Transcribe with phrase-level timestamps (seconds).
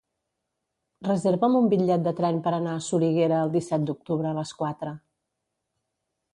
[1.07, 4.99] Reserva'm un bitllet de tren per anar a Soriguera el disset d'octubre a les quatre.